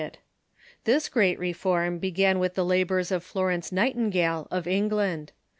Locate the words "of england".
4.49-5.31